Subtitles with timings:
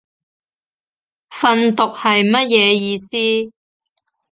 [1.29, 3.51] 訓讀係乜嘢意思